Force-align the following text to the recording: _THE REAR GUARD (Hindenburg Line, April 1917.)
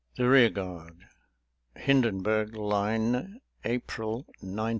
_THE 0.15 0.27
REAR 0.27 0.49
GUARD 0.49 0.97
(Hindenburg 1.75 2.55
Line, 2.55 3.39
April 3.63 4.25
1917.) 4.39 4.69